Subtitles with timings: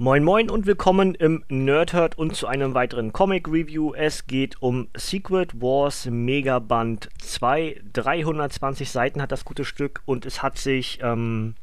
[0.00, 3.94] Moin Moin und willkommen im Nerdhurt und zu einem weiteren Comic Review.
[3.94, 7.80] Es geht um Secret Wars Megaband 2.
[7.94, 11.56] 320 Seiten hat das gute Stück und es hat sich ähm,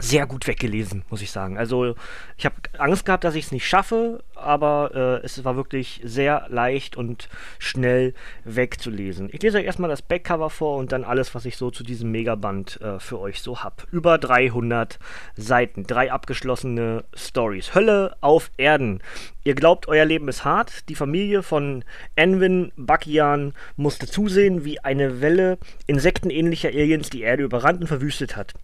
[0.00, 1.58] sehr gut weggelesen, muss ich sagen.
[1.58, 1.94] Also
[2.36, 6.46] ich habe Angst gehabt, dass ich es nicht schaffe, aber äh, es war wirklich sehr
[6.48, 9.28] leicht und schnell wegzulesen.
[9.32, 12.10] Ich lese euch erstmal das Backcover vor und dann alles, was ich so zu diesem
[12.10, 13.76] Megaband äh, für euch so habe.
[13.92, 14.98] Über 300
[15.36, 17.74] Seiten, drei abgeschlossene Stories.
[17.74, 19.02] Hölle auf Erden.
[19.44, 20.88] Ihr glaubt, euer Leben ist hart.
[20.88, 27.80] Die Familie von Enwin Bakian musste zusehen, wie eine Welle insektenähnlicher Aliens die Erde überrannt
[27.80, 28.54] und verwüstet hat.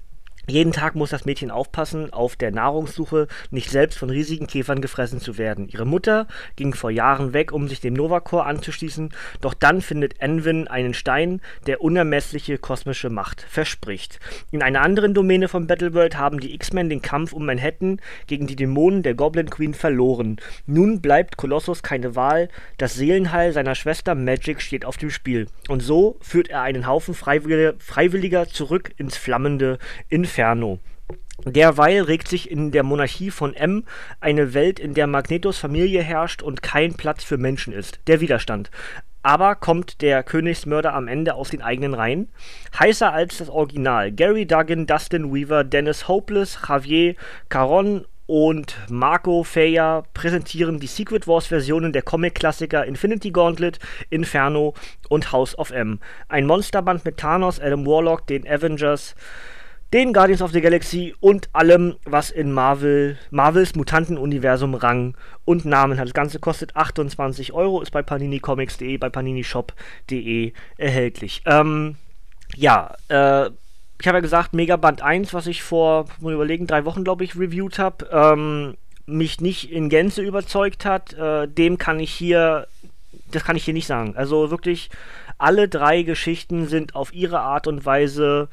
[0.49, 5.21] Jeden Tag muss das Mädchen aufpassen, auf der Nahrungssuche nicht selbst von riesigen Käfern gefressen
[5.21, 5.69] zu werden.
[5.69, 9.11] Ihre Mutter ging vor Jahren weg, um sich dem Nova-Corps anzuschließen,
[9.41, 14.21] doch dann findet Envin einen Stein, der unermessliche kosmische Macht verspricht.
[14.53, 18.55] In einer anderen Domäne von Battleworld haben die X-Men den Kampf um Manhattan gegen die
[18.55, 20.37] Dämonen der Goblin Queen verloren.
[20.67, 25.49] Nun bleibt Kolossus keine Wahl, das Seelenheil seiner Schwester Magic steht auf dem Spiel.
[25.69, 30.36] Und so führt er einen Haufen Freiwilliger zurück ins flammende Inferno.
[30.37, 30.81] Inferno.
[31.47, 33.85] Derweil regt sich in der Monarchie von M
[34.21, 38.01] eine Welt, in der Magnetos Familie herrscht und kein Platz für Menschen ist.
[38.07, 38.71] Der Widerstand.
[39.23, 42.29] Aber kommt der Königsmörder am Ende aus den eigenen Reihen?
[42.79, 44.13] Heißer als das Original.
[44.13, 47.15] Gary Duggan, Dustin Weaver, Dennis Hopeless, Javier
[47.49, 53.79] Caron und Marco Feya präsentieren die Secret Wars Versionen der Comic-Klassiker Infinity Gauntlet,
[54.11, 54.75] Inferno
[55.09, 55.99] und House of M.
[56.29, 59.15] Ein Monsterband mit Thanos, Adam Warlock, den Avengers,
[59.97, 65.17] den Guardians of the Galaxy und allem, was in Marvel, Marvels Mutantenuniversum Rang
[65.47, 66.05] und Namen hat.
[66.05, 71.41] Das Ganze kostet 28 Euro, ist bei paninicomics.de, bei paninishop.de erhältlich.
[71.47, 71.97] Ähm,
[72.55, 73.47] ja, äh,
[73.99, 77.25] ich habe ja gesagt, Megaband 1, was ich vor, muss ich überlegen, drei Wochen, glaube
[77.25, 78.77] ich, reviewed habe, ähm,
[79.07, 81.15] mich nicht in Gänze überzeugt hat.
[81.15, 82.67] Äh, dem kann ich hier,
[83.31, 84.15] das kann ich hier nicht sagen.
[84.15, 84.91] Also wirklich,
[85.39, 88.51] alle drei Geschichten sind auf ihre Art und Weise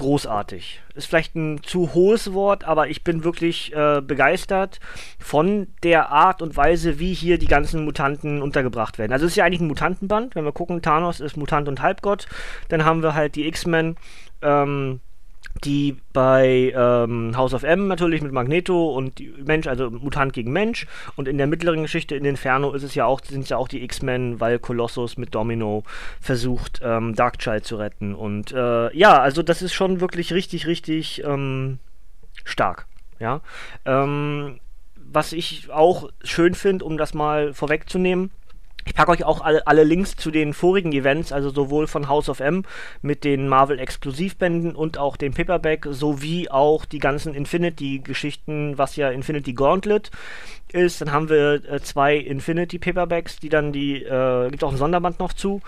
[0.00, 0.82] großartig.
[0.94, 4.80] Ist vielleicht ein zu hohes Wort, aber ich bin wirklich äh, begeistert
[5.18, 9.12] von der Art und Weise, wie hier die ganzen Mutanten untergebracht werden.
[9.12, 10.34] Also es ist ja eigentlich ein Mutantenband.
[10.34, 12.26] Wenn wir gucken, Thanos ist Mutant und Halbgott.
[12.68, 13.96] Dann haben wir halt die X-Men.
[14.42, 15.00] Ähm,
[15.64, 20.86] die bei ähm, House of M natürlich mit Magneto und Mensch, also Mutant gegen Mensch.
[21.16, 23.68] Und in der mittleren Geschichte in Inferno ist es ja auch, sind es ja auch
[23.68, 25.82] die X-Men, weil Colossus mit Domino
[26.20, 28.14] versucht, ähm, Darkchild zu retten.
[28.14, 31.78] Und äh, ja, also das ist schon wirklich richtig, richtig ähm,
[32.44, 32.86] stark.
[33.18, 33.40] Ja.
[33.84, 34.60] Ähm,
[35.12, 38.30] was ich auch schön finde, um das mal vorwegzunehmen,
[38.84, 42.28] ich packe euch auch alle, alle, Links zu den vorigen Events, also sowohl von House
[42.28, 42.64] of M
[43.02, 49.52] mit den Marvel-Exklusivbänden und auch dem Paperback, sowie auch die ganzen Infinity-Geschichten, was ja Infinity
[49.52, 50.10] Gauntlet
[50.72, 51.00] ist.
[51.00, 55.18] Dann haben wir äh, zwei Infinity Paperbacks, die dann die, äh, gibt auch ein Sonderband
[55.18, 55.60] noch zu.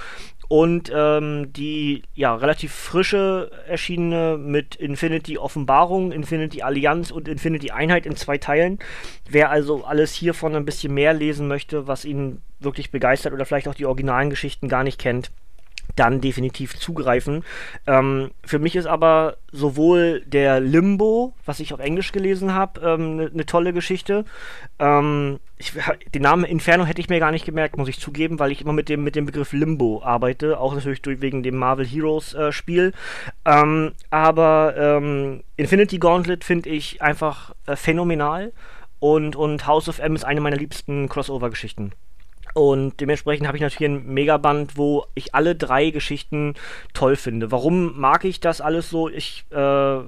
[0.53, 8.05] Und ähm, die ja relativ frische erschienene mit Infinity Offenbarung, Infinity Allianz und Infinity Einheit
[8.05, 8.79] in zwei Teilen.
[9.27, 13.67] Wer also alles hiervon ein bisschen mehr lesen möchte, was ihn wirklich begeistert oder vielleicht
[13.67, 15.31] auch die originalen Geschichten gar nicht kennt,
[15.97, 17.45] dann definitiv zugreifen.
[17.87, 22.93] Ähm, für mich ist aber sowohl der Limbo, was ich auf Englisch gelesen habe, eine
[22.95, 24.25] ähm, ne, ne tolle Geschichte.
[24.79, 25.73] Ähm, ich,
[26.15, 28.73] den Namen Inferno hätte ich mir gar nicht gemerkt, muss ich zugeben, weil ich immer
[28.73, 32.53] mit dem, mit dem Begriff Limbo arbeite, auch natürlich durch, wegen dem Marvel Heroes äh,
[32.53, 32.93] Spiel.
[33.45, 38.53] Ähm, aber ähm, Infinity Gauntlet finde ich einfach äh, phänomenal
[38.99, 41.93] und, und House of M ist eine meiner liebsten Crossover-Geschichten.
[42.55, 46.55] Und dementsprechend habe ich natürlich ein Megaband, wo ich alle drei Geschichten
[46.93, 47.51] toll finde.
[47.51, 49.09] Warum mag ich das alles so?
[49.09, 50.01] Ich, äh,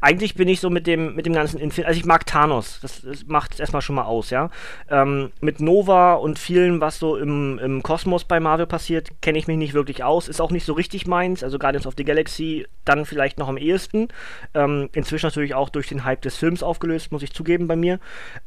[0.00, 3.02] eigentlich bin ich so mit dem, mit dem ganzen Infin also ich mag Thanos, das,
[3.02, 4.50] das macht es erstmal schon mal aus, ja.
[4.88, 9.46] Ähm, mit Nova und vielen, was so im, im Kosmos bei Marvel passiert, kenne ich
[9.46, 12.66] mich nicht wirklich aus, ist auch nicht so richtig meins, also Guardians of the Galaxy
[12.84, 14.08] dann vielleicht noch am ehesten.
[14.54, 18.00] Ähm, inzwischen natürlich auch durch den Hype des Films aufgelöst, muss ich zugeben bei mir.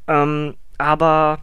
[0.07, 1.39] Ähm, aber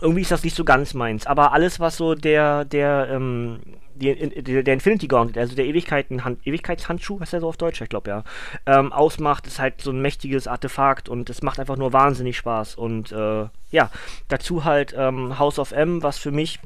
[0.00, 1.26] irgendwie ist das nicht so ganz meins.
[1.26, 3.60] Aber alles, was so der, der, ähm,
[3.94, 4.14] die,
[4.62, 8.24] der Infinity Gauntlet, also der Ewigkeiten Ewigkeitshandschuh, was der so auf Deutsch, ich glaube ja,
[8.66, 12.76] ähm, ausmacht, ist halt so ein mächtiges Artefakt und es macht einfach nur wahnsinnig Spaß.
[12.76, 13.90] Und äh, ja,
[14.28, 16.60] dazu halt ähm, House of M, was für mich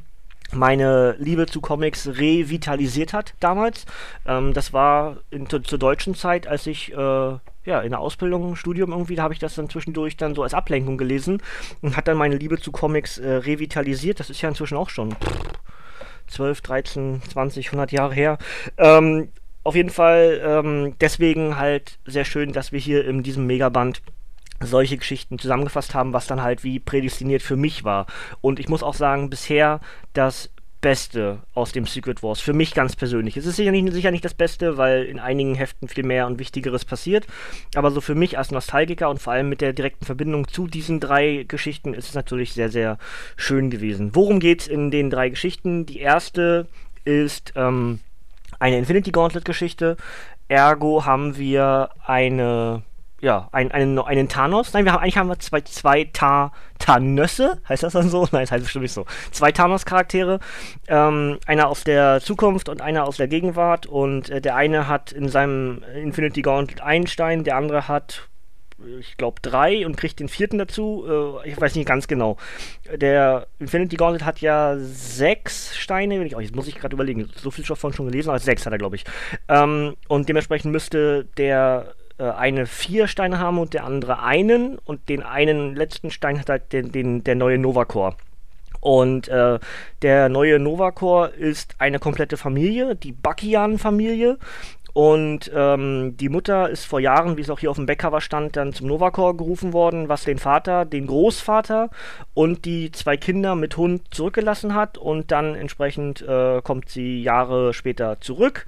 [0.54, 3.86] meine Liebe zu Comics revitalisiert hat damals.
[4.26, 6.96] Ähm, das war in, zu, zur deutschen Zeit, als ich äh,
[7.64, 10.54] ja, in der Ausbildung, Studium irgendwie, da habe ich das dann zwischendurch dann so als
[10.54, 11.42] Ablenkung gelesen
[11.80, 14.20] und hat dann meine Liebe zu Comics äh, revitalisiert.
[14.20, 15.38] Das ist ja inzwischen auch schon pff,
[16.28, 18.38] 12, 13, 20, 100 Jahre her.
[18.78, 19.28] Ähm,
[19.64, 24.02] auf jeden Fall ähm, deswegen halt sehr schön, dass wir hier in diesem Megaband
[24.64, 28.06] solche Geschichten zusammengefasst haben, was dann halt wie prädestiniert für mich war.
[28.40, 29.80] Und ich muss auch sagen, bisher
[30.12, 30.50] das
[30.82, 32.40] Beste aus dem Secret Wars.
[32.40, 33.36] Für mich ganz persönlich.
[33.36, 36.40] Es ist sicher nicht, sicher nicht das Beste, weil in einigen Heften viel mehr und
[36.40, 37.24] Wichtigeres passiert.
[37.76, 40.98] Aber so für mich als Nostalgiker und vor allem mit der direkten Verbindung zu diesen
[40.98, 42.98] drei Geschichten ist es natürlich sehr, sehr
[43.36, 44.10] schön gewesen.
[44.14, 45.86] Worum geht es in den drei Geschichten?
[45.86, 46.66] Die erste
[47.04, 48.00] ist ähm,
[48.58, 49.96] eine Infinity Gauntlet Geschichte.
[50.48, 52.82] Ergo haben wir eine
[53.22, 54.72] ja, ein, einen, einen Thanos.
[54.72, 58.22] Nein, wir haben eigentlich haben wir zwei, zwei Ta Thanösse, heißt das dann so?
[58.32, 59.06] Nein, das heißt bestimmt nicht so.
[59.30, 60.40] Zwei Thanos-Charaktere.
[60.88, 63.86] Ähm, einer aus der Zukunft und einer aus der Gegenwart.
[63.86, 68.28] Und äh, der eine hat in seinem Infinity Gauntlet einen Stein, der andere hat,
[68.98, 71.40] ich glaube, drei und kriegt den vierten dazu.
[71.44, 72.38] Äh, ich weiß nicht ganz genau.
[72.92, 76.24] Der Infinity Gauntlet hat ja sechs Steine.
[76.24, 77.30] Ich, oh, jetzt muss ich gerade überlegen.
[77.36, 79.04] So viel davon schon gelesen, aber sechs hat er, glaube ich.
[79.48, 84.78] Ähm, und dementsprechend müsste der äh, eine vier Steine haben und der andere einen.
[84.78, 88.14] Und den einen letzten Stein hat halt den, den, der neue Nova Core.
[88.80, 89.60] Und äh,
[90.02, 94.38] der neue Nova Core ist eine komplette Familie, die Bakian-Familie.
[94.94, 98.56] Und ähm, die Mutter ist vor Jahren, wie es auch hier auf dem Backcover stand,
[98.56, 101.88] dann zum Novacor gerufen worden, was den Vater, den Großvater
[102.34, 104.98] und die zwei Kinder mit Hund zurückgelassen hat.
[104.98, 108.66] Und dann entsprechend äh, kommt sie Jahre später zurück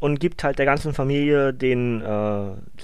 [0.00, 2.04] und gibt halt der ganzen Familie den, äh,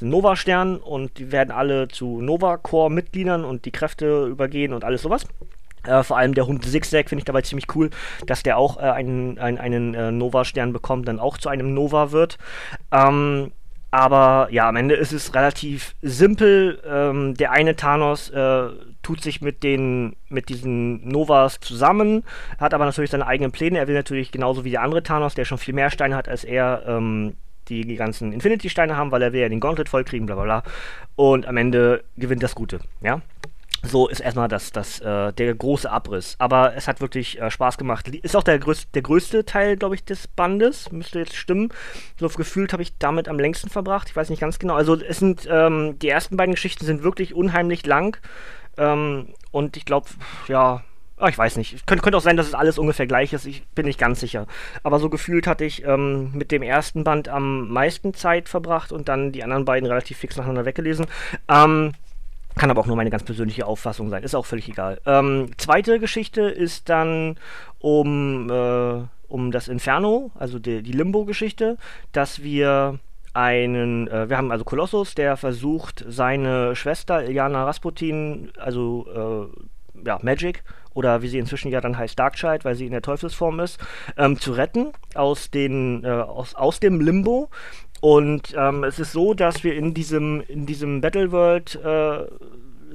[0.00, 5.26] den Nova-Stern und die werden alle zu Nova-Core-Mitgliedern und die Kräfte übergehen und alles sowas.
[5.86, 7.90] Äh, vor allem der Hund Zigzag finde ich dabei ziemlich cool,
[8.26, 12.12] dass der auch äh, einen, einen, einen äh, Nova-Stern bekommt, dann auch zu einem Nova
[12.12, 12.38] wird.
[12.92, 13.52] Ähm,
[13.92, 16.80] aber ja, am Ende ist es relativ simpel.
[16.88, 18.68] Ähm, der eine Thanos äh,
[19.02, 22.24] tut sich mit den mit diesen Novas zusammen,
[22.58, 23.78] hat aber natürlich seine eigenen Pläne.
[23.78, 26.42] Er will natürlich genauso wie der andere Thanos, der schon viel mehr Steine hat als
[26.42, 27.34] er, ähm,
[27.68, 30.62] die, die ganzen Infinity-Steine haben, weil er will ja den Gauntlet vollkriegen, bla bla bla.
[31.14, 33.20] Und am Ende gewinnt das Gute, ja.
[33.84, 36.36] So ist erstmal das, das, äh, der große Abriss.
[36.38, 38.08] Aber es hat wirklich äh, Spaß gemacht.
[38.08, 40.92] Ist auch der, größ der größte Teil, glaube ich, des Bandes.
[40.92, 41.70] Müsste jetzt stimmen.
[42.18, 44.08] So gefühlt habe ich damit am längsten verbracht.
[44.08, 44.74] Ich weiß nicht ganz genau.
[44.74, 48.16] Also es sind, ähm, die ersten beiden Geschichten sind wirklich unheimlich lang.
[48.76, 50.08] Ähm, und ich glaube,
[50.46, 50.84] ja,
[51.18, 51.86] oh, ich weiß nicht.
[51.86, 53.46] Könnte, könnte auch sein, dass es alles ungefähr gleich ist.
[53.46, 54.46] Ich bin nicht ganz sicher.
[54.84, 59.08] Aber so gefühlt hatte ich ähm, mit dem ersten Band am meisten Zeit verbracht und
[59.08, 61.06] dann die anderen beiden relativ fix nacheinander weggelesen.
[61.48, 61.92] Ähm,
[62.56, 64.22] kann aber auch nur meine ganz persönliche Auffassung sein.
[64.22, 65.00] Ist auch völlig egal.
[65.06, 67.36] Ähm, zweite Geschichte ist dann
[67.78, 71.78] um, äh, um das Inferno, also die, die Limbo-Geschichte,
[72.12, 72.98] dass wir
[73.34, 80.18] einen, äh, wir haben also Kolossus, der versucht, seine Schwester Ilyana Rasputin, also äh, ja,
[80.22, 80.62] Magic,
[80.94, 83.80] oder wie sie inzwischen ja dann heißt Darkchild, weil sie in der Teufelsform ist,
[84.16, 87.48] ähm, zu retten aus, den, äh, aus, aus dem Limbo.
[88.02, 92.24] Und ähm, es ist so, dass wir in diesem, in diesem Battleworld äh,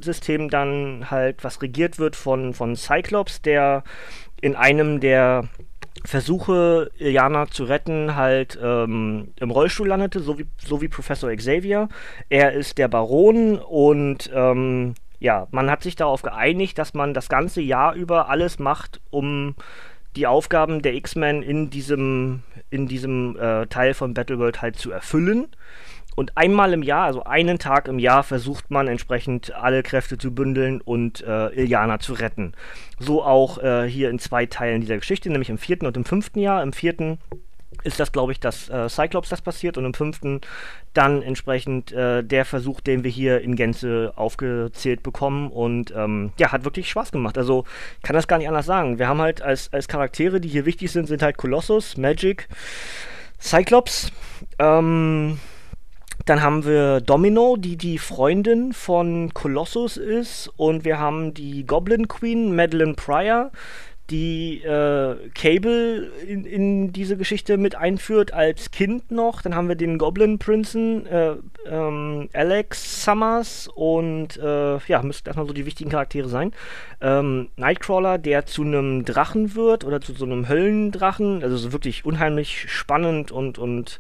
[0.04, 3.86] System dann halt, was regiert wird von, von Cyclops, der
[4.42, 5.46] in einem der
[6.04, 11.88] Versuche, Ilyana zu retten, halt ähm, im Rollstuhl landete, so wie, so wie Professor Xavier.
[12.28, 17.30] Er ist der Baron und ähm, ja, man hat sich darauf geeinigt, dass man das
[17.30, 19.56] ganze Jahr über alles macht, um
[20.16, 25.48] die Aufgaben der X-Men in diesem, in diesem äh, Teil von Battleworld halt zu erfüllen.
[26.16, 30.34] Und einmal im Jahr, also einen Tag im Jahr, versucht man entsprechend alle Kräfte zu
[30.34, 32.54] bündeln und äh, Iliana zu retten.
[32.98, 36.40] So auch äh, hier in zwei Teilen dieser Geschichte, nämlich im vierten und im fünften
[36.40, 36.64] Jahr.
[36.64, 37.20] Im vierten
[37.84, 40.42] ist das, glaube ich, dass äh, Cyclops das passiert und im fünften
[40.94, 46.52] dann entsprechend äh, der Versuch, den wir hier in Gänze aufgezählt bekommen und ähm, ja,
[46.52, 47.38] hat wirklich Spaß gemacht.
[47.38, 47.66] Also
[48.04, 49.00] kann das gar nicht anders sagen.
[49.00, 52.48] Wir haben halt als, als Charaktere, die hier wichtig sind, sind halt Colossus, Magic,
[53.40, 54.12] Cyclops,
[54.60, 55.40] ähm,
[56.26, 60.52] dann haben wir Domino, die die Freundin von Colossus ist.
[60.58, 63.52] Und wir haben die Goblin Queen, Madeline Pryor,
[64.10, 69.42] die äh, Cable in, in, diese Geschichte mit einführt als Kind noch.
[69.42, 71.36] Dann haben wir den Goblin Prinzen, äh,
[71.66, 76.52] ähm, Alex Summers und äh, ja, müssten erstmal so die wichtigen Charaktere sein.
[77.02, 81.44] Ähm, Nightcrawler, der zu einem Drachen wird oder zu so einem Höllendrachen.
[81.44, 84.00] Also so wirklich unheimlich spannend und, und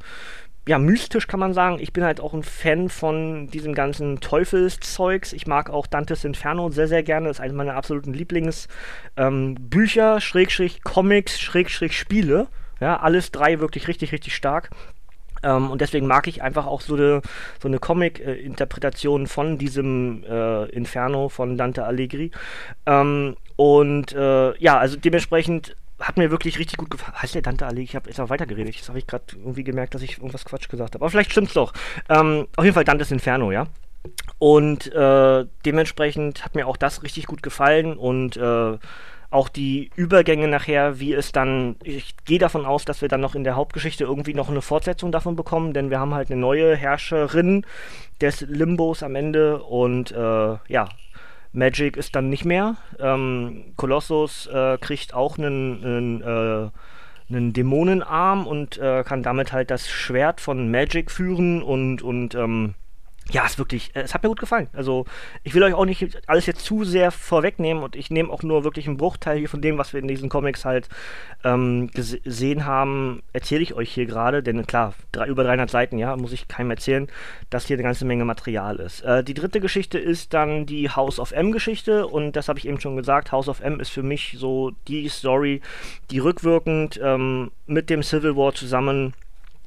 [0.68, 1.78] ja, mystisch kann man sagen.
[1.80, 5.32] Ich bin halt auch ein Fan von diesem ganzen Teufelszeugs.
[5.32, 7.30] Ich mag auch Dantes Inferno sehr, sehr gerne.
[7.30, 8.68] Das ist eines meiner absoluten Lieblingsbücher,
[9.16, 12.48] ähm, Schrägstrich Comics, Schrägstrich Spiele.
[12.82, 14.70] Ja, alles drei wirklich richtig, richtig stark.
[15.42, 17.22] Ähm, und deswegen mag ich einfach auch so eine,
[17.62, 22.32] so eine Comic-Interpretation von diesem äh, Inferno von Dante Allegri.
[22.86, 27.22] Ähm, und äh, ja, also dementsprechend hat mir wirklich richtig gut gefallen.
[27.22, 27.82] Heißt der Dante Ali?
[27.82, 28.76] Ich habe jetzt auch weitergeredet.
[28.76, 31.04] Jetzt habe ich gerade irgendwie gemerkt, dass ich irgendwas Quatsch gesagt habe.
[31.04, 31.74] Aber vielleicht stimmt's doch.
[32.10, 33.68] Ähm, auf jeden Fall Dantes Inferno, ja.
[34.40, 38.78] und äh, dementsprechend hat mir auch das richtig gut gefallen und äh,
[39.30, 43.36] auch die Übergänge nachher, wie es dann, ich gehe davon aus, dass wir dann noch
[43.36, 46.76] in der Hauptgeschichte irgendwie noch eine Fortsetzung davon bekommen, denn wir haben halt eine neue
[46.78, 47.66] Herrscherin
[48.22, 50.88] des Limbos am Ende und äh, ja,
[51.54, 52.76] Magic ist dann nicht mehr.
[53.00, 56.70] Ähm, Colossus äh, kriegt auch einen, einen, äh,
[57.30, 62.76] einen Dämonenarm und äh, kann damit halt das Schwert von Magic führen und, und ähm,
[63.32, 64.68] ja, es wirklich, äh, es hat mir gut gefallen.
[64.74, 65.06] Also,
[65.44, 68.64] ich will euch auch nicht alles jetzt zu sehr vorwegnehmen und ich nehme auch nur
[68.64, 70.88] wirklich einen Bruchteil hier von dem, was wir in diesen Comics halt
[71.44, 76.16] ähm, gesehen haben, erzähle ich euch hier gerade, denn klar, drei, über 300 Seiten, ja,
[76.16, 77.08] muss ich keinem erzählen,
[77.50, 79.02] dass hier eine ganze Menge Material ist.
[79.02, 82.80] Äh, die dritte Geschichte ist dann die House of M-Geschichte und das habe ich eben
[82.80, 85.62] schon gesagt, House of M ist für mich so die Story,
[86.12, 89.14] die rückwirkend ähm, mit dem Civil War zusammen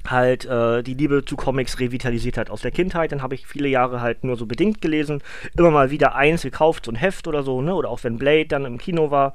[0.06, 3.12] halt äh, die Liebe zu Comics revitalisiert hat aus der Kindheit.
[3.12, 5.22] Dann habe ich viele Jahre halt nur so bedingt gelesen.
[5.56, 7.74] Immer mal wieder eins gekauft, so ein Heft oder so, ne?
[7.74, 9.32] Oder auch wenn Blade dann im Kino war.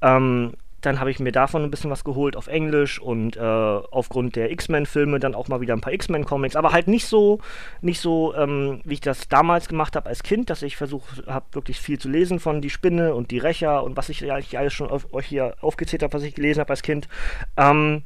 [0.00, 4.36] Ähm, dann habe ich mir davon ein bisschen was geholt auf Englisch und äh, aufgrund
[4.36, 7.40] der X-Men-Filme dann auch mal wieder ein paar X-Men-Comics, aber halt nicht so,
[7.80, 11.46] nicht so, ähm, wie ich das damals gemacht habe als Kind, dass ich versucht habe,
[11.52, 14.72] wirklich viel zu lesen von Die Spinne und Die Rächer und was ich eigentlich alles
[14.72, 17.08] schon auf, euch hier aufgezählt habe, was ich gelesen habe als Kind.
[17.56, 18.04] Ähm,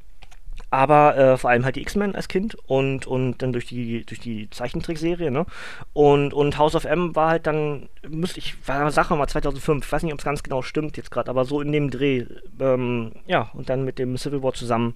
[0.73, 4.21] aber äh, vor allem halt die X-Men als Kind und, und dann durch die, durch
[4.21, 5.45] die Zeichentrickserie, ne?
[5.93, 9.93] Und, und House of M war halt dann, müsste ich, war Sache mal 2005, ich
[9.93, 12.25] weiß nicht, ob es ganz genau stimmt jetzt gerade, aber so in dem Dreh,
[12.59, 14.95] ähm, ja, und dann mit dem Civil War zusammen.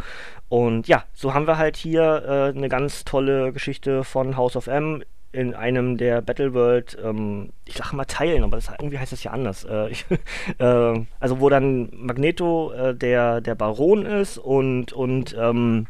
[0.49, 4.69] Und ja, so haben wir halt hier äh, eine ganz tolle Geschichte von House of
[4.69, 5.03] M
[5.33, 9.33] in einem der Battleworld, ähm, ich sag mal Teilen, aber das, irgendwie heißt das ja
[9.33, 9.65] anders.
[9.65, 10.07] Äh, ich,
[10.59, 15.87] äh, also wo dann Magneto äh, der, der Baron ist und, und ähm,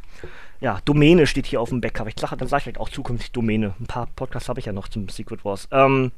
[0.61, 2.09] ja, Domäne steht hier auf dem Backcover.
[2.09, 3.75] Ich sage, dann sage ich vielleicht auch zukünftig Domäne.
[3.79, 5.69] Ein paar Podcasts habe ich ja noch zum Secret Wars.
[5.71, 6.13] Ähm,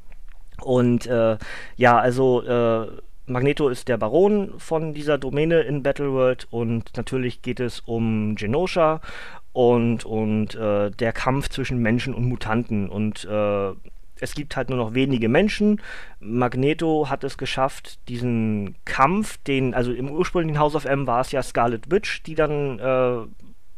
[0.61, 1.37] und äh,
[1.75, 2.87] ja, also äh,
[3.29, 9.01] Magneto ist der Baron von dieser Domäne in Battleworld und natürlich geht es um Genosha
[9.53, 12.89] und, und äh, der Kampf zwischen Menschen und Mutanten.
[12.89, 13.71] Und äh,
[14.21, 15.81] es gibt halt nur noch wenige Menschen.
[16.19, 21.31] Magneto hat es geschafft, diesen Kampf, den, also im ursprünglichen House of M war es
[21.31, 23.27] ja Scarlet Witch, die dann äh,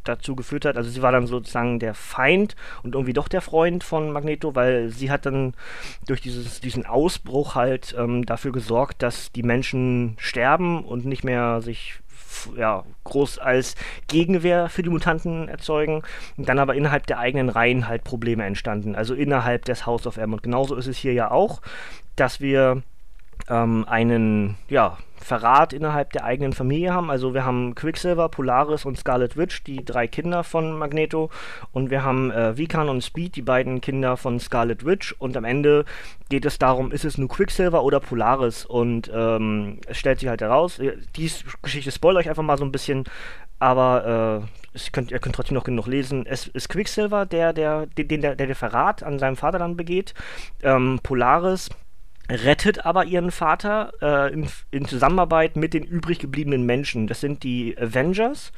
[0.04, 0.76] dazu geführt hat.
[0.76, 4.90] Also sie war dann sozusagen der Feind und irgendwie doch der Freund von Magneto, weil
[4.90, 5.54] sie hat dann
[6.06, 11.60] durch dieses, diesen Ausbruch halt ähm, dafür gesorgt, dass die Menschen sterben und nicht mehr
[11.60, 12.01] sich
[12.56, 13.74] ja, groß als
[14.08, 16.02] Gegenwehr für die Mutanten erzeugen.
[16.36, 18.94] Und dann aber innerhalb der eigenen Reihen halt Probleme entstanden.
[18.94, 20.32] Also innerhalb des House of M.
[20.32, 21.62] Und genauso ist es hier ja auch,
[22.16, 22.82] dass wir
[23.48, 27.10] ähm, einen, ja, Verrat innerhalb der eigenen Familie haben.
[27.10, 31.30] Also wir haben Quicksilver, Polaris und Scarlet Witch, die drei Kinder von Magneto.
[31.72, 35.14] Und wir haben äh, Vikan und Speed, die beiden Kinder von Scarlet Witch.
[35.18, 35.84] Und am Ende
[36.28, 38.66] geht es darum, ist es nur Quicksilver oder Polaris?
[38.66, 41.30] Und ähm, es stellt sich halt heraus, äh, die
[41.62, 43.04] Geschichte spoilere ich einfach mal so ein bisschen,
[43.58, 46.26] aber äh, könnt, ihr könnt trotzdem noch genug lesen.
[46.26, 50.14] Es ist Quicksilver, der, der, den, der, der, Verrat an seinem Vater dann begeht.
[50.62, 51.70] Ähm, Polaris
[52.30, 57.06] rettet aber ihren Vater äh, in, in, Zusammenarbeit mit den übrig gebliebenen Menschen.
[57.06, 58.52] Das sind die Avengers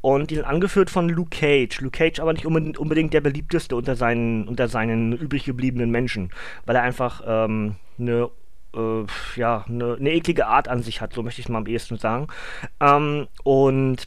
[0.00, 1.80] und die sind angeführt von Luke Cage.
[1.80, 6.30] Luke Cage aber nicht unbedingt der beliebteste unter seinen, unter seinen übrig gebliebenen Menschen,
[6.66, 8.30] weil er einfach ähm, eine
[8.74, 9.04] äh,
[9.36, 11.98] ja, eine, eine eklige Art an sich hat, so möchte ich es mal am ehesten
[11.98, 12.28] sagen.
[12.80, 14.06] Ähm, und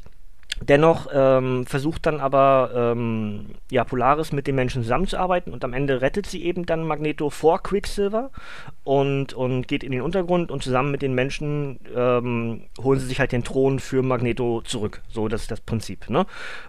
[0.62, 6.02] Dennoch ähm, versucht dann aber ähm, ja, Polaris mit den Menschen zusammenzuarbeiten und am Ende
[6.02, 8.30] rettet sie eben dann Magneto vor Quicksilver
[8.84, 13.20] und, und geht in den Untergrund und zusammen mit den Menschen ähm, holen sie sich
[13.20, 15.02] halt den Thron für Magneto zurück.
[15.10, 16.10] So, das ist das Prinzip.
[16.10, 16.26] Ne?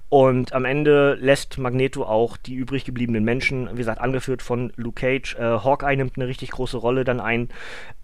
[0.09, 5.01] Und am Ende lässt Magneto auch die übrig gebliebenen Menschen, wie gesagt, angeführt von Luke
[5.01, 7.49] Cage, äh, Hawkeye nimmt eine richtig große Rolle dann ein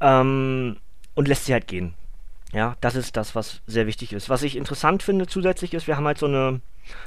[0.00, 0.76] ähm,
[1.14, 1.94] und lässt sie halt gehen.
[2.52, 4.28] Ja, das ist das, was sehr wichtig ist.
[4.28, 6.60] Was ich interessant finde zusätzlich ist, wir haben halt so eine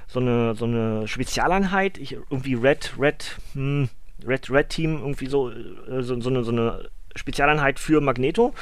[0.08, 3.90] so eine so eine Spezialeinheit, ich, irgendwie Red Red hm,
[4.26, 8.54] Red Red Team irgendwie so äh, so, so eine so eine Spezialeinheit für Magneto,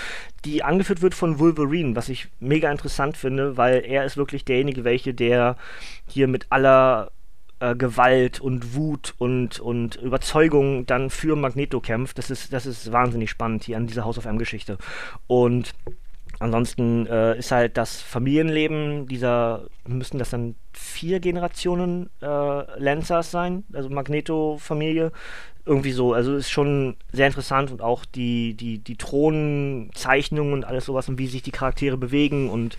[0.44, 4.84] die angeführt wird von Wolverine, was ich mega interessant finde, weil er ist wirklich derjenige,
[4.84, 5.56] welche der
[6.08, 7.12] hier mit aller
[7.60, 12.18] äh, Gewalt und Wut und, und Überzeugung dann für Magneto kämpft.
[12.18, 14.78] Das ist, das ist wahnsinnig spannend hier an dieser House of M-Geschichte.
[15.28, 15.74] Und
[16.42, 22.26] Ansonsten äh, ist halt das Familienleben dieser, müssen das dann vier Generationen äh,
[22.80, 25.12] Lancers sein, also Magneto-Familie.
[25.68, 30.86] Irgendwie so, also ist schon sehr interessant und auch die, die, die Thronzeichnungen und alles
[30.86, 32.76] sowas und wie sich die Charaktere bewegen und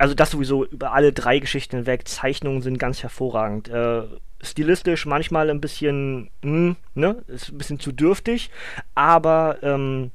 [0.00, 2.08] also das sowieso über alle drei Geschichten hinweg.
[2.08, 3.68] Zeichnungen sind ganz hervorragend.
[3.68, 4.02] Äh,
[4.42, 8.50] stilistisch manchmal ein bisschen, mh, hm, ne, ist ein bisschen zu dürftig,
[8.96, 10.10] aber ähm,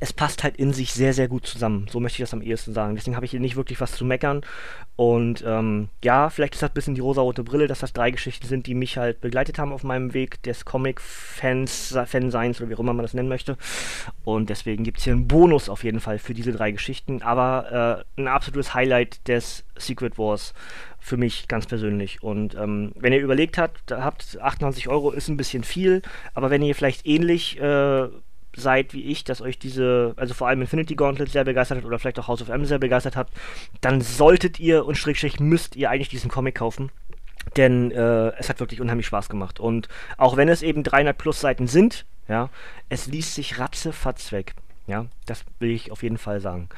[0.00, 1.86] es passt halt in sich sehr, sehr gut zusammen.
[1.90, 2.94] So möchte ich das am ehesten sagen.
[2.94, 4.42] Deswegen habe ich hier nicht wirklich was zu meckern.
[4.96, 8.46] Und ähm, ja, vielleicht ist das ein bisschen die rosarote Brille, dass das drei Geschichten
[8.46, 12.80] sind, die mich halt begleitet haben auf meinem Weg des Comic-Fans, Fanseins oder wie auch
[12.80, 13.56] immer man das nennen möchte.
[14.24, 17.22] Und deswegen gibt es hier einen Bonus auf jeden Fall für diese drei Geschichten.
[17.22, 20.54] Aber äh, ein absolutes Highlight des Secret Wars
[21.00, 22.22] für mich ganz persönlich.
[22.22, 26.62] Und ähm, wenn ihr überlegt habt, habt 98 Euro ist ein bisschen viel, aber wenn
[26.62, 28.08] ihr vielleicht ähnlich äh,
[28.56, 31.98] seid wie ich, dass euch diese, also vor allem Infinity Gauntlet sehr begeistert hat oder
[31.98, 33.28] vielleicht auch House of M sehr begeistert hat,
[33.80, 36.90] dann solltet ihr und Schrägstrich müsst ihr eigentlich diesen Comic kaufen.
[37.56, 39.60] Denn äh, es hat wirklich unheimlich Spaß gemacht.
[39.60, 42.48] Und auch wenn es eben 300 plus Seiten sind, ja,
[42.88, 44.54] es liest sich ratzefatz weg.
[44.86, 46.68] Ja, das will ich auf jeden Fall sagen.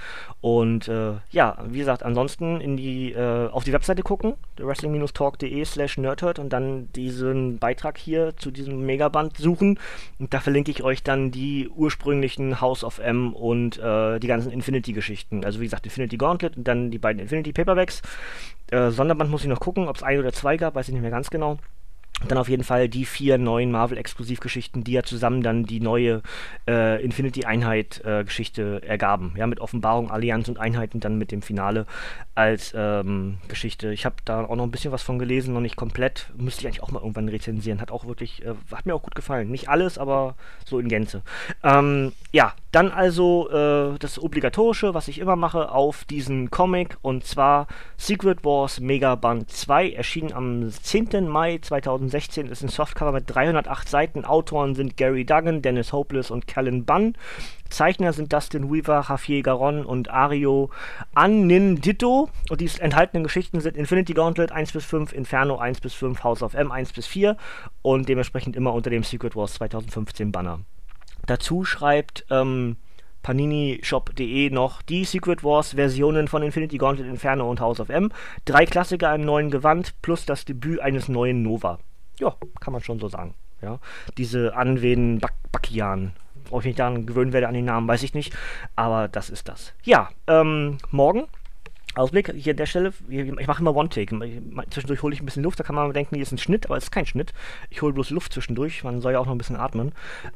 [0.40, 5.98] Und äh, ja, wie gesagt, ansonsten in die, äh, auf die Webseite gucken, wrestling-talk.de slash
[5.98, 9.80] nerdhurt und dann diesen Beitrag hier zu diesem Megaband suchen.
[10.20, 14.52] Und da verlinke ich euch dann die ursprünglichen House of M und äh, die ganzen
[14.52, 15.44] Infinity-Geschichten.
[15.44, 18.02] Also wie gesagt, Infinity Gauntlet und dann die beiden Infinity Paperbacks.
[18.70, 21.02] Äh, Sonderband muss ich noch gucken, ob es ein oder zwei gab, weiß ich nicht
[21.02, 21.58] mehr ganz genau.
[22.28, 26.22] Dann auf jeden Fall die vier neuen Marvel-Exklusivgeschichten, die ja zusammen dann die neue
[26.66, 29.34] äh, Infinity-Einheit-Geschichte äh, ergaben.
[29.36, 31.84] Ja, mit Offenbarung, Allianz und Einheiten dann mit dem Finale
[32.34, 33.92] als ähm, Geschichte.
[33.92, 36.30] Ich habe da auch noch ein bisschen was von gelesen, noch nicht komplett.
[36.38, 37.82] Müsste ich eigentlich auch mal irgendwann rezensieren.
[37.82, 39.50] Hat auch wirklich, äh, hat mir auch gut gefallen.
[39.50, 41.22] Nicht alles, aber so in Gänze.
[41.62, 47.24] Ähm, ja, dann also äh, das Obligatorische, was ich immer mache, auf diesen Comic und
[47.24, 51.28] zwar Secret Wars Mega Band 2, erschienen am 10.
[51.28, 51.58] Mai
[52.10, 54.24] 2016, ist ein Softcover mit 308 Seiten.
[54.24, 57.14] Autoren sind Gary Duggan, Dennis Hopeless und Callan Bunn.
[57.68, 60.70] Zeichner sind Dustin Weaver, Javier Garon und Ario
[61.14, 62.30] Annindito.
[62.48, 66.42] Und die enthaltenen Geschichten sind Infinity Gauntlet 1 bis 5, Inferno 1 bis 5, House
[66.42, 67.36] of M 1 bis 4
[67.82, 70.60] und dementsprechend immer unter dem Secret Wars 2015 Banner.
[71.26, 72.76] Dazu schreibt ähm,
[73.26, 78.12] PaniniShop.de noch die Secret Wars Versionen von Infinity Gauntlet Inferno und House of M.
[78.44, 81.80] Drei Klassiker im neuen Gewand plus das Debüt eines neuen Nova.
[82.18, 83.34] Ja, kann man schon so sagen.
[83.62, 83.78] Ja,
[84.16, 85.20] diese Anwen
[85.52, 86.12] Bakian.
[86.50, 88.36] Ob ich mich daran gewöhnen werde an den Namen, weiß ich nicht.
[88.76, 89.72] Aber das ist das.
[89.82, 91.24] Ja, ähm, morgen
[91.96, 94.16] Ausblick hier an der Stelle, ich mache immer One-Take.
[94.70, 96.76] Zwischendurch hole ich ein bisschen Luft, da kann man denken, hier ist ein Schnitt, aber
[96.76, 97.32] es ist kein Schnitt.
[97.70, 99.92] Ich hole bloß Luft zwischendurch, man soll ja auch noch ein bisschen atmen.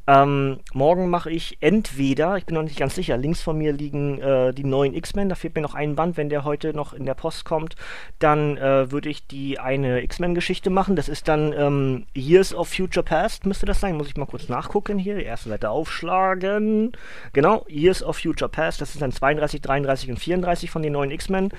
[0.06, 4.20] Ähm, morgen mache ich entweder, ich bin noch nicht ganz sicher, links von mir liegen
[4.20, 7.04] äh, die neuen X-Men, da fehlt mir noch ein Band, wenn der heute noch in
[7.04, 7.76] der Post kommt,
[8.18, 10.96] dann äh, würde ich die eine X-Men-Geschichte machen.
[10.96, 13.96] Das ist dann ähm, Years of Future Past, müsste das sein.
[13.96, 16.92] Muss ich mal kurz nachgucken hier, die erste Seite aufschlagen.
[17.32, 21.10] Genau, Years of Future Past, das ist dann 32, 33 und 34 von den neuen
[21.10, 21.49] X-Men.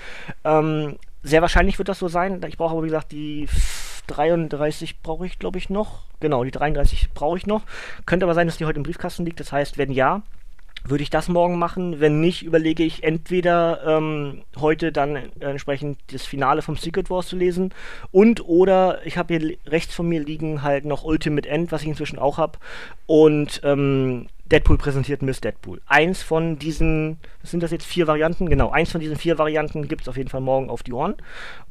[0.43, 2.41] Ähm, sehr wahrscheinlich wird das so sein.
[2.47, 3.47] Ich brauche aber, wie gesagt, die
[4.07, 6.03] 33 brauche ich, glaube ich, noch.
[6.19, 7.63] Genau, die 33 brauche ich noch.
[8.05, 9.39] Könnte aber sein, dass die heute im Briefkasten liegt.
[9.39, 10.23] Das heißt, wenn ja,
[10.83, 11.99] würde ich das morgen machen.
[11.99, 17.35] Wenn nicht, überlege ich entweder ähm, heute dann entsprechend das Finale vom Secret Wars zu
[17.35, 17.73] lesen
[18.11, 21.89] und oder ich habe hier rechts von mir liegen halt noch Ultimate End, was ich
[21.89, 22.57] inzwischen auch habe
[23.05, 25.81] und ähm, Deadpool präsentiert Miss Deadpool.
[25.85, 28.49] Eins von diesen, sind das jetzt vier Varianten?
[28.49, 31.15] Genau, eins von diesen vier Varianten gibt es auf jeden Fall morgen auf die Ohren.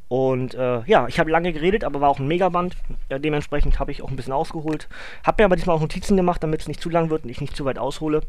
[0.07, 2.75] Und äh, ja, ich habe lange geredet, aber war auch ein Megaband.
[3.09, 4.89] Ja, dementsprechend habe ich auch ein bisschen ausgeholt.
[5.23, 7.39] Habe mir aber diesmal auch Notizen gemacht, damit es nicht zu lang wird und ich
[7.39, 8.21] nicht zu weit aushole.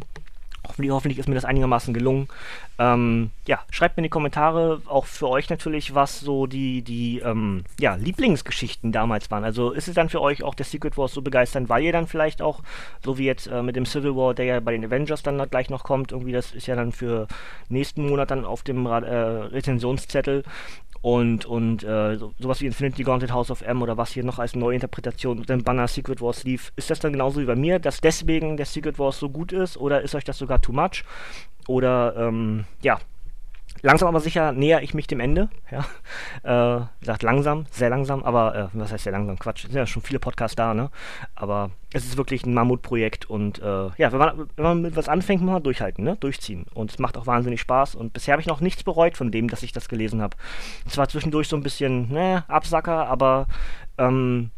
[0.73, 2.29] Hoffentlich, hoffentlich ist mir das einigermaßen gelungen.
[2.79, 7.19] Ähm, ja, schreibt mir in die Kommentare, auch für euch natürlich, was so die, die
[7.19, 9.45] ähm, ja, Lieblingsgeschichten damals waren.
[9.45, 12.07] Also ist es dann für euch auch der Secret Wars so begeisternd, weil ihr dann
[12.07, 12.61] vielleicht auch,
[13.05, 15.69] so wie jetzt äh, mit dem Civil War, der ja bei den Avengers dann gleich
[15.69, 17.29] noch kommt, irgendwie das ist ja dann für
[17.69, 20.43] nächsten Monat dann auf dem äh, Rezensionszettel,
[21.03, 24.38] und, und äh, so, sowas wie Infinity Gauntlet House of M oder was hier noch
[24.38, 28.01] als Neuinterpretation dem Banner Secret Wars lief, ist das dann genauso wie bei mir, dass
[28.01, 31.03] deswegen der Secret Wars so gut ist oder ist euch das sogar too much?
[31.67, 32.99] Oder ähm, ja,
[33.81, 35.49] langsam aber sicher näher ich mich dem Ende.
[35.71, 39.39] Ja, äh, sagt langsam, sehr langsam, aber äh, was heißt sehr langsam?
[39.39, 40.91] Quatsch, es sind ja schon viele Podcasts da, ne?
[41.35, 45.09] Aber es ist wirklich ein Mammutprojekt und äh, ja, wenn man, wenn man mit was
[45.09, 46.17] anfängt, muss man durchhalten, ne?
[46.17, 46.67] Durchziehen.
[46.75, 49.49] Und es macht auch wahnsinnig Spaß und bisher habe ich noch nichts bereut von dem,
[49.49, 50.37] dass ich das gelesen habe.
[50.89, 53.47] Zwar zwischendurch so ein bisschen, ne, Absacker, aber
[53.99, 54.51] ähm,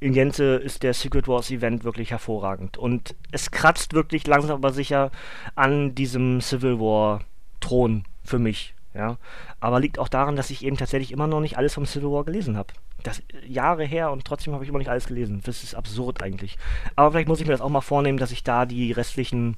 [0.00, 2.76] in Gänze ist der Secret Wars Event wirklich hervorragend.
[2.76, 5.12] Und es kratzt wirklich langsam aber sicher
[5.54, 7.20] an diesem Civil War
[7.60, 8.74] Thron für mich.
[8.94, 9.16] Ja,
[9.58, 12.24] aber liegt auch daran, dass ich eben tatsächlich immer noch nicht alles vom Civil War
[12.24, 12.74] gelesen habe.
[13.02, 15.40] Das ist Jahre her und trotzdem habe ich immer nicht alles gelesen.
[15.44, 16.58] Das ist absurd eigentlich.
[16.94, 19.56] Aber vielleicht muss ich mir das auch mal vornehmen, dass ich da die restlichen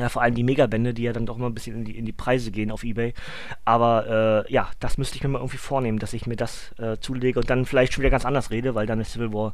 [0.00, 2.06] Ja, vor allem die Megabände, die ja dann doch mal ein bisschen in die, in
[2.06, 3.12] die Preise gehen auf Ebay.
[3.66, 6.96] Aber äh, ja, das müsste ich mir mal irgendwie vornehmen, dass ich mir das äh,
[6.98, 9.52] zulege und dann vielleicht schon wieder ganz anders rede, weil dann ist Civil War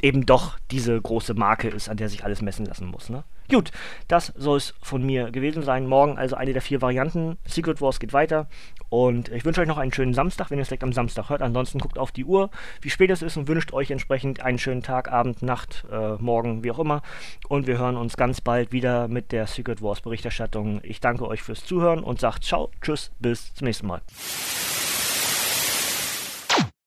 [0.00, 3.08] eben doch diese große Marke ist, an der sich alles messen lassen muss.
[3.08, 3.24] Ne?
[3.50, 3.72] Gut,
[4.08, 5.86] das soll es von mir gewesen sein.
[5.86, 7.38] Morgen also eine der vier Varianten.
[7.44, 8.46] Secret Wars geht weiter.
[8.90, 11.42] Und ich wünsche euch noch einen schönen Samstag, wenn ihr es direkt am Samstag hört.
[11.42, 14.82] Ansonsten guckt auf die Uhr, wie spät es ist und wünscht euch entsprechend einen schönen
[14.82, 17.02] Tag, Abend, Nacht, äh, Morgen, wie auch immer.
[17.48, 20.80] Und wir hören uns ganz bald wieder mit der Secret Wars Berichterstattung.
[20.82, 24.00] Ich danke euch fürs Zuhören und sagt ciao, tschüss, bis zum nächsten Mal.